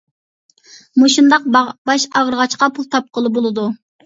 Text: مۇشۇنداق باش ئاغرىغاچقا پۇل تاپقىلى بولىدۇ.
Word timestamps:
مۇشۇنداق 1.01 1.45
باش 1.57 2.07
ئاغرىغاچقا 2.21 2.71
پۇل 2.79 2.89
تاپقىلى 2.97 3.35
بولىدۇ. 3.39 3.69